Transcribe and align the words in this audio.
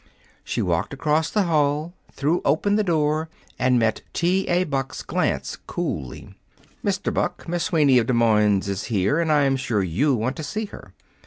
She 0.43 0.63
walked 0.63 0.95
across 0.95 1.29
the 1.29 1.43
hall, 1.43 1.93
threw 2.11 2.41
open 2.43 2.75
the 2.75 2.83
door, 2.83 3.29
and 3.59 3.77
met 3.77 4.01
T. 4.13 4.47
A. 4.47 4.63
Buck's 4.63 5.03
glance 5.03 5.59
coolly. 5.67 6.33
"Mr. 6.83 7.13
Buck, 7.13 7.47
Miss 7.47 7.65
Sweeney, 7.65 7.99
of 7.99 8.07
Des 8.07 8.13
Moines, 8.13 8.67
is 8.67 8.85
here, 8.85 9.19
and 9.19 9.31
I'm 9.31 9.55
sure 9.57 9.83
you 9.83 10.15
want 10.15 10.37
to 10.37 10.43
see 10.43 10.65
her. 10.65 10.95